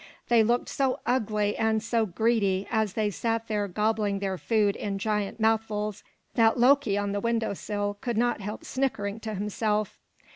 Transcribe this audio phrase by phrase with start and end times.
[0.29, 4.97] They looked so ugly and so greedy, as they sat there gobbling their food in
[4.97, 9.99] giant mouthfuls, that Loki on the window sill could not help snickering to himself.